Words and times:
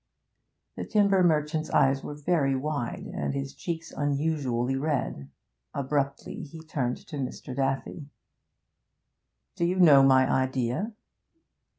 The 0.77 0.83
timber 0.87 1.21
merchant's 1.23 1.69
eyes 1.69 2.03
were 2.03 2.15
very 2.15 2.55
wide, 2.55 3.05
and 3.13 3.35
his 3.35 3.53
cheeks 3.53 3.91
unusually 3.91 4.75
red. 4.75 5.29
Abruptly 5.75 6.41
he 6.41 6.63
turned 6.63 6.97
to 7.05 7.17
Mr. 7.17 7.55
Daffy. 7.55 8.07
'Do 9.57 9.63
you 9.65 9.75
know 9.75 10.01
my 10.01 10.27
idea?' 10.27 10.93